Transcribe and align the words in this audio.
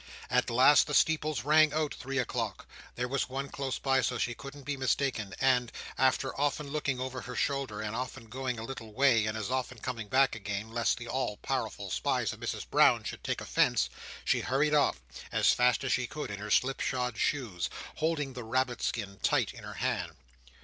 At 0.31 0.49
last 0.49 0.87
the 0.87 0.95
steeples 0.95 1.43
rang 1.43 1.73
out 1.73 1.93
three 1.93 2.17
o'clock; 2.17 2.65
there 2.95 3.07
was 3.07 3.29
one 3.29 3.49
close 3.49 3.77
by, 3.77 4.01
so 4.01 4.17
she 4.17 4.33
couldn't 4.33 4.63
be 4.63 4.75
mistaken; 4.75 5.35
and—after 5.39 6.35
often 6.41 6.71
looking 6.71 6.99
over 6.99 7.21
her 7.21 7.35
shoulder, 7.35 7.81
and 7.81 7.95
often 7.95 8.25
going 8.25 8.57
a 8.57 8.63
little 8.63 8.93
way, 8.93 9.27
and 9.27 9.37
as 9.37 9.51
often 9.51 9.77
coming 9.77 10.07
back 10.07 10.33
again, 10.33 10.71
lest 10.71 10.97
the 10.97 11.07
all 11.07 11.37
powerful 11.37 11.91
spies 11.91 12.33
of 12.33 12.39
Mrs 12.39 12.67
Brown 12.67 13.03
should 13.03 13.23
take 13.23 13.41
offence—she 13.41 14.39
hurried 14.41 14.73
off, 14.73 14.99
as 15.31 15.53
fast 15.53 15.83
as 15.83 15.93
she 15.93 16.07
could 16.07 16.31
in 16.31 16.39
her 16.39 16.49
slipshod 16.49 17.15
shoes, 17.19 17.69
holding 17.97 18.33
the 18.33 18.43
rabbit 18.43 18.81
skin 18.81 19.19
tight 19.21 19.53
in 19.53 19.63
her 19.63 19.75
hand. 19.85 20.13